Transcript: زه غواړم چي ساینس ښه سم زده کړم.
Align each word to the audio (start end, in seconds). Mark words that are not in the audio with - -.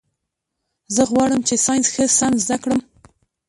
زه 0.95 1.01
غواړم 1.11 1.41
چي 1.47 1.55
ساینس 1.65 1.87
ښه 1.93 2.05
سم 2.19 2.33
زده 2.43 2.57
کړم. 2.63 2.81